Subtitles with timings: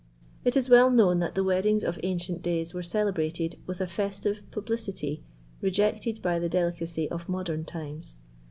[0.43, 4.41] It is well known that the weddings of ancient days were celebrated with a festive
[4.49, 5.23] publicity
[5.61, 8.15] rejected by the delicacy of modern times.